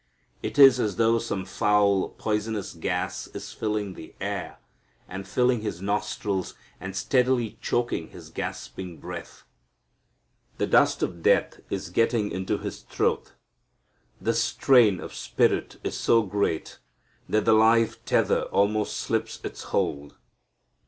[0.41, 4.57] It is as though some foul, poisonous gas is filling the air
[5.07, 9.43] and filling His nostrils and steadily choking His gasping breath.
[10.57, 13.33] The dust of death is getting into His throat.
[14.19, 16.79] The strain of spirit is so great
[17.29, 20.15] that the life tether almost slips its hold.